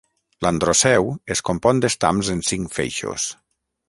[0.43, 1.05] L'androceu
[1.35, 3.29] es compon d'estams en cinc feixos.